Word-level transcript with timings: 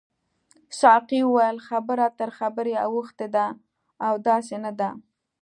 ساقي 0.79 1.21
وویل 1.25 1.57
خبره 1.67 2.05
تر 2.19 2.29
خبرې 2.37 2.75
اوښتې 2.85 3.27
ده 3.35 3.47
او 4.05 4.13
داسې 4.27 4.55
نه 4.65 4.71
ده. 4.79 4.89